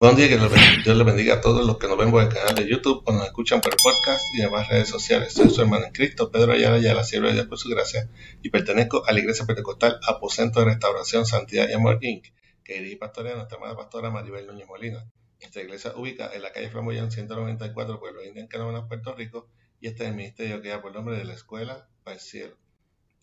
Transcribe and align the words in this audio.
Buen 0.00 0.14
día, 0.14 0.28
que 0.28 0.36
Dios 0.36 0.96
les 0.96 1.04
bendiga 1.04 1.34
a 1.34 1.40
todos 1.40 1.66
los 1.66 1.76
que 1.76 1.88
nos 1.88 1.98
ven 1.98 2.12
por 2.12 2.22
el 2.22 2.28
canal 2.28 2.54
de 2.54 2.70
YouTube 2.70 3.02
o 3.04 3.10
nos 3.10 3.24
escuchan 3.24 3.60
por 3.60 3.72
el 3.72 3.78
podcast 3.82 4.22
y 4.32 4.42
demás 4.42 4.68
redes 4.68 4.88
sociales. 4.88 5.32
Soy 5.32 5.50
su 5.50 5.60
hermano 5.60 5.86
en 5.86 5.92
Cristo, 5.92 6.30
Pedro 6.30 6.52
Ayala, 6.52 6.78
ya 6.78 6.94
la 6.94 7.02
sierva 7.02 7.26
de 7.26 7.34
Dios 7.34 7.48
por 7.48 7.58
su 7.58 7.68
gracia, 7.68 8.08
y 8.40 8.50
pertenezco 8.50 9.04
a 9.04 9.10
la 9.10 9.18
Iglesia 9.18 9.44
Pentecostal 9.44 9.98
Aposento 10.06 10.60
de 10.60 10.66
Restauración, 10.66 11.26
Santidad 11.26 11.68
y 11.68 11.72
Amor 11.72 11.98
Inc., 12.02 12.28
que 12.62 12.74
dirige 12.74 12.96
pastorea 12.96 13.34
nuestra 13.34 13.58
amada 13.58 13.74
pastora 13.76 14.08
Maribel 14.12 14.46
Núñez 14.46 14.68
Molina. 14.68 15.04
Esta 15.40 15.60
iglesia 15.62 15.92
ubica 15.96 16.30
en 16.32 16.42
la 16.42 16.52
calle 16.52 16.70
Flamboyán 16.70 17.10
194, 17.10 17.98
Pueblo 17.98 18.24
Indio, 18.24 18.40
en 18.40 18.46
Canadá, 18.46 18.86
Puerto 18.86 19.16
Rico, 19.16 19.48
y 19.80 19.88
este 19.88 20.04
es 20.04 20.10
el 20.10 20.14
ministerio 20.14 20.62
que 20.62 20.68
da 20.68 20.80
por 20.80 20.94
nombre 20.94 21.16
de 21.16 21.24
la 21.24 21.34
Escuela 21.34 21.88
para 22.04 22.14
el 22.14 22.20
Cielo. 22.20 22.56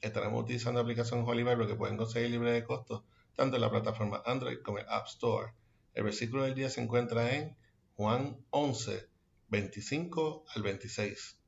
Estaremos 0.01 0.43
utilizando 0.43 0.81
la 0.81 0.84
aplicación 0.84 1.23
Holy 1.26 1.45
que 1.67 1.76
pueden 1.76 1.95
conseguir 1.95 2.31
libre 2.31 2.51
de 2.51 2.65
costo 2.65 3.05
tanto 3.34 3.55
en 3.55 3.62
la 3.62 3.71
plataforma 3.71 4.21
Android 4.26 4.57
como 4.62 4.79
en 4.79 4.85
App 4.89 5.07
Store 5.07 5.53
el 5.95 6.04
versículo 6.04 6.44
del 6.44 6.55
día 6.55 6.70
se 6.70 6.81
encuentra 6.81 7.35
en 7.35 7.55
Juan 7.95 8.38
11, 8.49 9.08
25 9.48 10.45
al 10.54 10.62
26. 10.62 11.40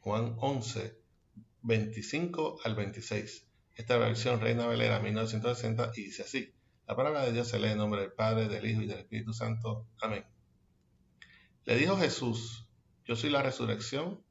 Juan 0.00 0.36
11, 0.38 0.98
25 1.60 2.60
al 2.64 2.74
26. 2.74 3.46
Esta 3.74 3.98
versión 3.98 4.40
Reina 4.40 4.66
Valera 4.66 5.00
1960 5.00 5.92
y 5.96 6.04
dice 6.04 6.22
así. 6.22 6.54
La 6.86 6.96
palabra 6.96 7.24
de 7.24 7.32
Dios 7.32 7.48
se 7.48 7.58
lee 7.58 7.68
en 7.68 7.78
nombre 7.78 8.00
del 8.00 8.12
Padre, 8.12 8.48
del 8.48 8.66
Hijo 8.66 8.80
y 8.80 8.86
del 8.86 9.00
Espíritu 9.00 9.34
Santo. 9.34 9.86
Amén. 10.00 10.24
Le 11.64 11.76
dijo 11.76 11.96
Jesús, 11.98 12.66
yo 13.04 13.16
soy 13.16 13.30
la 13.30 13.42
resurrección 13.42 14.22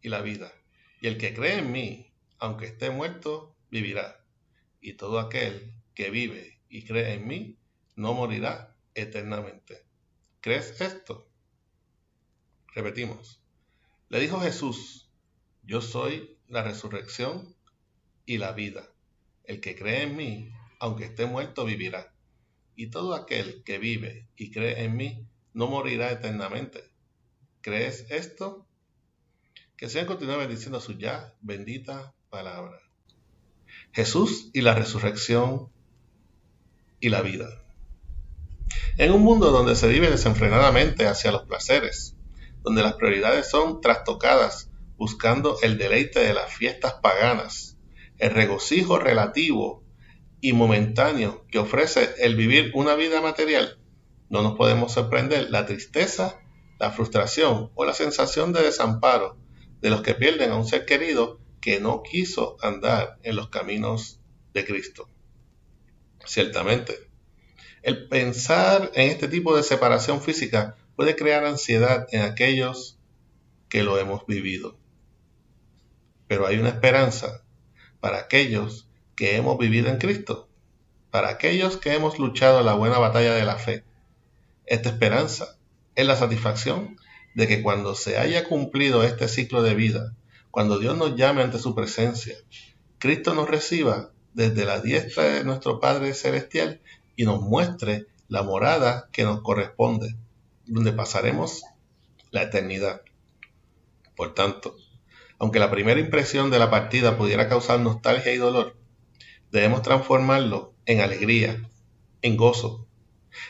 y 0.00 0.08
la 0.08 0.22
vida, 0.22 0.52
y 1.00 1.08
el 1.08 1.18
que 1.18 1.34
cree 1.34 1.58
en 1.58 1.72
mí, 1.72 2.12
aunque 2.38 2.66
esté 2.66 2.90
muerto, 2.90 3.56
vivirá. 3.70 4.24
Y 4.80 4.94
todo 4.94 5.18
aquel 5.18 5.74
que 5.94 6.10
vive 6.10 6.60
y 6.68 6.84
cree 6.84 7.14
en 7.14 7.26
mí, 7.26 7.58
no 7.96 8.12
morirá 8.12 8.73
eternamente. 8.94 9.84
¿Crees 10.40 10.80
esto? 10.80 11.28
Repetimos. 12.74 13.40
Le 14.08 14.20
dijo 14.20 14.40
Jesús, 14.40 15.10
yo 15.62 15.80
soy 15.80 16.38
la 16.48 16.62
resurrección 16.62 17.56
y 18.26 18.38
la 18.38 18.52
vida. 18.52 18.88
El 19.44 19.60
que 19.60 19.76
cree 19.76 20.02
en 20.02 20.16
mí, 20.16 20.52
aunque 20.78 21.04
esté 21.04 21.26
muerto, 21.26 21.64
vivirá. 21.64 22.14
Y 22.76 22.88
todo 22.88 23.14
aquel 23.14 23.62
que 23.64 23.78
vive 23.78 24.28
y 24.36 24.50
cree 24.50 24.84
en 24.84 24.96
mí, 24.96 25.26
no 25.52 25.68
morirá 25.68 26.10
eternamente. 26.10 26.84
¿Crees 27.60 28.10
esto? 28.10 28.66
Que 29.76 29.88
sean 29.88 30.06
continúe 30.06 30.36
bendiciendo 30.36 30.80
su 30.80 30.98
ya 30.98 31.34
bendita 31.40 32.14
palabra. 32.28 32.80
Jesús 33.92 34.50
y 34.52 34.60
la 34.60 34.74
resurrección 34.74 35.72
y 37.00 37.08
la 37.08 37.22
vida. 37.22 37.63
En 38.96 39.10
un 39.10 39.22
mundo 39.22 39.50
donde 39.50 39.74
se 39.74 39.88
vive 39.88 40.08
desenfrenadamente 40.08 41.08
hacia 41.08 41.32
los 41.32 41.46
placeres, 41.46 42.16
donde 42.62 42.82
las 42.82 42.94
prioridades 42.94 43.50
son 43.50 43.80
trastocadas 43.80 44.70
buscando 44.96 45.56
el 45.62 45.78
deleite 45.78 46.20
de 46.20 46.32
las 46.32 46.52
fiestas 46.52 46.94
paganas, 47.02 47.76
el 48.18 48.30
regocijo 48.30 49.00
relativo 49.00 49.82
y 50.40 50.52
momentáneo 50.52 51.44
que 51.50 51.58
ofrece 51.58 52.14
el 52.18 52.36
vivir 52.36 52.70
una 52.74 52.94
vida 52.94 53.20
material, 53.20 53.80
no 54.28 54.42
nos 54.42 54.56
podemos 54.56 54.92
sorprender 54.92 55.50
la 55.50 55.66
tristeza, 55.66 56.38
la 56.78 56.92
frustración 56.92 57.72
o 57.74 57.84
la 57.84 57.94
sensación 57.94 58.52
de 58.52 58.62
desamparo 58.62 59.36
de 59.80 59.90
los 59.90 60.02
que 60.02 60.14
pierden 60.14 60.52
a 60.52 60.56
un 60.56 60.66
ser 60.66 60.86
querido 60.86 61.40
que 61.60 61.80
no 61.80 62.02
quiso 62.04 62.56
andar 62.62 63.18
en 63.24 63.34
los 63.34 63.48
caminos 63.48 64.20
de 64.52 64.64
Cristo. 64.64 65.08
Ciertamente, 66.24 67.10
el 67.84 68.08
pensar 68.08 68.90
en 68.94 69.10
este 69.10 69.28
tipo 69.28 69.54
de 69.54 69.62
separación 69.62 70.22
física 70.22 70.74
puede 70.96 71.16
crear 71.16 71.44
ansiedad 71.44 72.06
en 72.12 72.22
aquellos 72.22 72.98
que 73.68 73.82
lo 73.82 73.98
hemos 73.98 74.26
vivido. 74.26 74.78
Pero 76.26 76.46
hay 76.46 76.56
una 76.56 76.70
esperanza 76.70 77.42
para 78.00 78.20
aquellos 78.20 78.88
que 79.16 79.36
hemos 79.36 79.58
vivido 79.58 79.90
en 79.90 79.98
Cristo, 79.98 80.48
para 81.10 81.28
aquellos 81.28 81.76
que 81.76 81.92
hemos 81.92 82.18
luchado 82.18 82.62
la 82.62 82.72
buena 82.72 82.98
batalla 82.98 83.34
de 83.34 83.44
la 83.44 83.56
fe. 83.56 83.84
Esta 84.64 84.88
esperanza 84.88 85.58
es 85.94 86.06
la 86.06 86.16
satisfacción 86.16 86.96
de 87.34 87.46
que 87.46 87.62
cuando 87.62 87.94
se 87.94 88.16
haya 88.16 88.44
cumplido 88.44 89.02
este 89.02 89.28
ciclo 89.28 89.62
de 89.62 89.74
vida, 89.74 90.14
cuando 90.50 90.78
Dios 90.78 90.96
nos 90.96 91.16
llame 91.16 91.42
ante 91.42 91.58
su 91.58 91.74
presencia, 91.74 92.36
Cristo 92.98 93.34
nos 93.34 93.50
reciba 93.50 94.10
desde 94.32 94.64
la 94.64 94.80
diestra 94.80 95.24
de 95.24 95.44
nuestro 95.44 95.80
Padre 95.80 96.14
Celestial 96.14 96.80
y 97.16 97.24
nos 97.24 97.40
muestre 97.40 98.06
la 98.28 98.42
morada 98.42 99.08
que 99.12 99.24
nos 99.24 99.42
corresponde, 99.42 100.16
donde 100.66 100.92
pasaremos 100.92 101.62
la 102.30 102.42
eternidad. 102.42 103.02
Por 104.16 104.34
tanto, 104.34 104.76
aunque 105.38 105.58
la 105.58 105.70
primera 105.70 106.00
impresión 106.00 106.50
de 106.50 106.58
la 106.58 106.70
partida 106.70 107.18
pudiera 107.18 107.48
causar 107.48 107.80
nostalgia 107.80 108.32
y 108.32 108.38
dolor, 108.38 108.76
debemos 109.50 109.82
transformarlo 109.82 110.74
en 110.86 111.00
alegría, 111.00 111.68
en 112.22 112.36
gozo, 112.36 112.86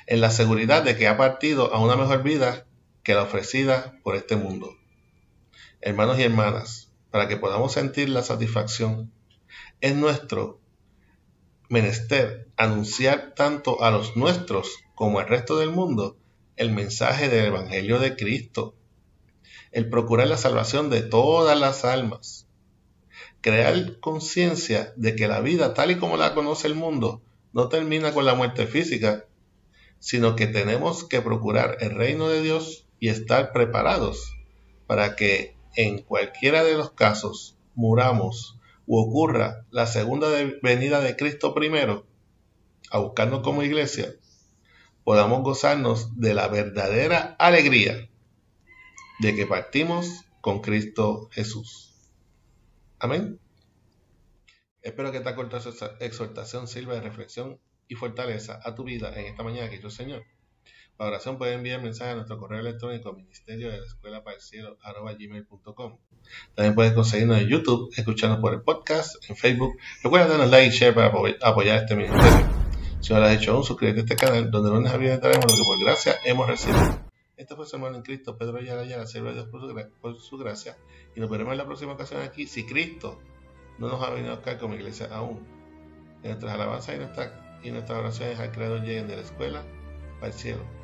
en 0.06 0.20
la 0.20 0.30
seguridad 0.30 0.82
de 0.82 0.96
que 0.96 1.08
ha 1.08 1.16
partido 1.16 1.72
a 1.74 1.80
una 1.80 1.96
mejor 1.96 2.22
vida 2.22 2.66
que 3.02 3.14
la 3.14 3.22
ofrecida 3.22 3.98
por 4.02 4.16
este 4.16 4.36
mundo. 4.36 4.74
Hermanos 5.80 6.18
y 6.18 6.22
hermanas, 6.22 6.90
para 7.10 7.28
que 7.28 7.36
podamos 7.36 7.72
sentir 7.72 8.08
la 8.08 8.22
satisfacción, 8.22 9.12
es 9.80 9.94
nuestro 9.94 10.60
menester 11.74 12.46
anunciar 12.56 13.34
tanto 13.34 13.82
a 13.82 13.90
los 13.90 14.16
nuestros 14.16 14.78
como 14.94 15.18
al 15.18 15.26
resto 15.26 15.58
del 15.58 15.72
mundo 15.72 16.16
el 16.54 16.70
mensaje 16.70 17.28
del 17.28 17.46
Evangelio 17.46 17.98
de 17.98 18.14
Cristo, 18.14 18.76
el 19.72 19.90
procurar 19.90 20.28
la 20.28 20.36
salvación 20.36 20.88
de 20.88 21.02
todas 21.02 21.58
las 21.58 21.84
almas, 21.84 22.46
crear 23.40 23.98
conciencia 23.98 24.92
de 24.94 25.16
que 25.16 25.26
la 25.26 25.40
vida 25.40 25.74
tal 25.74 25.90
y 25.90 25.98
como 25.98 26.16
la 26.16 26.32
conoce 26.32 26.68
el 26.68 26.76
mundo 26.76 27.22
no 27.52 27.68
termina 27.68 28.14
con 28.14 28.24
la 28.24 28.36
muerte 28.36 28.68
física, 28.68 29.24
sino 29.98 30.36
que 30.36 30.46
tenemos 30.46 31.02
que 31.02 31.22
procurar 31.22 31.78
el 31.80 31.96
reino 31.96 32.28
de 32.28 32.40
Dios 32.40 32.86
y 33.00 33.08
estar 33.08 33.52
preparados 33.52 34.32
para 34.86 35.16
que 35.16 35.56
en 35.74 36.02
cualquiera 36.02 36.62
de 36.62 36.74
los 36.74 36.92
casos 36.92 37.56
muramos 37.74 38.60
u 38.86 38.98
ocurra 38.98 39.66
la 39.70 39.86
segunda 39.86 40.28
venida 40.62 41.00
de 41.00 41.16
Cristo 41.16 41.54
primero, 41.54 42.06
a 42.90 42.98
buscarnos 42.98 43.42
como 43.42 43.62
iglesia, 43.62 44.14
podamos 45.04 45.42
gozarnos 45.42 46.18
de 46.20 46.34
la 46.34 46.48
verdadera 46.48 47.36
alegría 47.38 48.08
de 49.20 49.34
que 49.34 49.46
partimos 49.46 50.24
con 50.40 50.60
Cristo 50.60 51.28
Jesús. 51.32 51.94
Amén. 52.98 53.38
Espero 54.82 55.12
que 55.12 55.18
esta 55.18 55.34
corta 55.34 55.60
exhortación 56.00 56.68
sirva 56.68 56.94
de 56.94 57.00
reflexión 57.00 57.58
y 57.88 57.94
fortaleza 57.94 58.60
a 58.62 58.74
tu 58.74 58.84
vida 58.84 59.12
en 59.18 59.26
esta 59.26 59.42
mañana 59.42 59.70
que 59.70 59.80
yo 59.80 59.90
Señor. 59.90 60.24
Para 60.96 61.10
oración 61.10 61.38
pueden 61.38 61.58
enviar 61.58 61.82
mensaje 61.82 62.12
a 62.12 62.14
nuestro 62.14 62.38
correo 62.38 62.60
electrónico 62.60 63.12
ministerio 63.12 63.70
de 63.70 63.78
la 63.80 63.86
escuela 63.86 64.22
para 64.22 64.36
el 64.36 64.42
cielo. 64.42 64.78
También 66.54 66.74
puedes 66.74 66.92
conseguirnos 66.92 67.38
en 67.38 67.48
YouTube, 67.48 67.92
escucharnos 67.96 68.38
por 68.38 68.54
el 68.54 68.62
podcast, 68.62 69.16
en 69.28 69.34
Facebook. 69.34 69.76
Recuerda 70.04 70.28
darnos 70.28 70.50
like 70.50 70.68
y 70.68 70.70
share 70.70 70.94
para 70.94 71.12
apoyar 71.42 71.78
este 71.78 71.96
ministerio. 71.96 72.46
Si 73.00 73.12
no 73.12 73.18
lo 73.18 73.26
has 73.26 73.36
hecho 73.36 73.52
aún, 73.52 73.64
suscríbete 73.64 74.00
a 74.00 74.02
este 74.04 74.16
canal 74.16 74.50
donde 74.52 74.70
lunes 74.70 74.92
a 74.92 74.96
viernes 74.96 75.20
daremos 75.20 75.44
lo 75.46 75.56
que 75.56 75.64
por 75.64 75.84
gracia 75.84 76.14
hemos 76.24 76.46
recibido. 76.46 77.00
Este 77.36 77.56
fue 77.56 77.66
su 77.66 77.74
hermano 77.74 77.96
en 77.96 78.02
Cristo, 78.02 78.38
Pedro 78.38 78.58
Ayala 78.58 78.84
la 78.84 79.06
sierva 79.06 79.30
de 79.30 79.34
Dios 79.34 79.48
por 79.48 80.16
su, 80.20 80.38
gracia. 80.38 80.78
Y 81.16 81.20
nos 81.20 81.28
veremos 81.28 81.52
en 81.52 81.58
la 81.58 81.66
próxima 81.66 81.94
ocasión 81.94 82.22
aquí, 82.22 82.46
si 82.46 82.64
Cristo 82.64 83.20
no 83.78 83.88
nos 83.88 84.00
ha 84.00 84.10
venido 84.10 84.32
a 84.32 84.36
buscar 84.36 84.58
como 84.58 84.74
iglesia 84.74 85.08
aún. 85.10 85.44
En 86.22 86.30
nuestras 86.30 86.54
alabanzas 86.54 86.96
y, 87.62 87.68
y 87.68 87.72
nuestras 87.72 87.98
oraciones 87.98 88.38
al 88.38 88.52
Creador 88.52 88.82
lleguen 88.82 89.08
de 89.08 89.16
la 89.16 89.22
escuela 89.22 89.64
para 90.20 90.28
el 90.28 90.38
cielo. 90.38 90.83